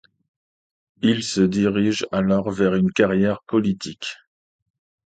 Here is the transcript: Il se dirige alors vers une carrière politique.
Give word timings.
Il 1.03 1.21
se 1.21 1.41
dirige 1.41 2.07
alors 2.11 2.49
vers 2.49 2.73
une 2.73 2.91
carrière 2.91 3.43
politique. 3.43 4.17